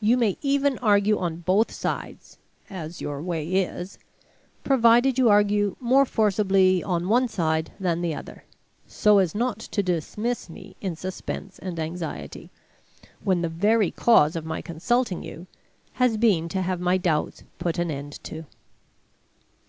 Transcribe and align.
You 0.00 0.16
may 0.16 0.36
even 0.42 0.78
argue 0.78 1.16
on 1.20 1.36
both 1.42 1.70
sides 1.70 2.38
(as 2.68 3.00
your 3.00 3.22
way 3.22 3.46
is), 3.46 4.00
provided 4.64 5.16
you 5.16 5.28
argue 5.28 5.76
more 5.78 6.04
forcibly 6.04 6.82
on 6.82 7.08
one 7.08 7.28
side 7.28 7.70
than 7.78 8.00
the 8.00 8.12
other, 8.12 8.42
so 8.88 9.18
as 9.18 9.32
not 9.32 9.60
to 9.60 9.80
dismiss 9.80 10.50
me 10.50 10.74
in 10.80 10.96
suspense 10.96 11.60
and 11.60 11.78
anxiety, 11.78 12.50
when 13.22 13.42
the 13.42 13.48
very 13.48 13.92
cause 13.92 14.34
of 14.34 14.44
my 14.44 14.60
consulting 14.60 15.22
you 15.22 15.46
has 15.92 16.16
been 16.16 16.48
to 16.48 16.62
have 16.62 16.80
my 16.80 16.98
doubts 16.98 17.44
put 17.60 17.78
an 17.78 17.92
end 17.92 18.18
to. 18.24 18.46